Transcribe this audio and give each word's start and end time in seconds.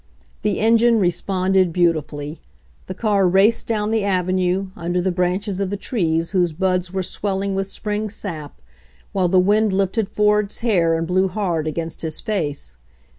The 0.41 0.59
engine 0.59 0.97
responded 0.99 1.71
beautifully. 1.71 2.41
The 2.87 2.95
car 2.95 3.27
raced 3.27 3.67
down 3.67 3.91
the 3.91 4.03
avenue, 4.03 4.71
under 4.75 4.99
the 4.99 5.11
branches 5.11 5.59
of 5.59 5.69
the 5.69 5.77
trees 5.77 6.31
whose 6.31 6.53
buds 6.53 6.91
were 6.91 7.03
swelling 7.03 7.53
with 7.53 7.67
spring 7.67 8.09
sap, 8.09 8.59
while 9.11 9.27
the 9.27 9.37
wind 9.39 9.73
lifted 9.73 10.09
Ford's 10.09 10.61
hair 10.61 10.95
and 10.97 11.05
blew 11.05 11.27
hard 11.27 11.67
against 11.67 12.01
his 12.01 12.19
face. 12.19 12.77